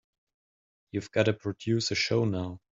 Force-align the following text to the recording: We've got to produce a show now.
We've 0.91 1.11
got 1.11 1.25
to 1.27 1.33
produce 1.33 1.91
a 1.91 1.93
show 1.95 2.25
now. 2.25 2.59